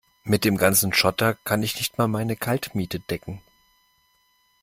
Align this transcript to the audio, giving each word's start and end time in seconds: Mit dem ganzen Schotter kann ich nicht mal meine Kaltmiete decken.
Mit 0.23 0.45
dem 0.45 0.57
ganzen 0.57 0.93
Schotter 0.93 1.35
kann 1.43 1.61
ich 1.61 1.75
nicht 1.75 1.99
mal 1.99 2.07
meine 2.07 2.35
Kaltmiete 2.35 2.99
decken. 2.99 3.39